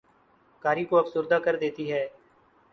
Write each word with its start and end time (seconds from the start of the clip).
قاری 0.63 0.85
کو 0.85 0.97
افسردہ 0.97 1.39
کر 1.45 1.55
دیتی 1.55 1.91
ہے 1.91 2.07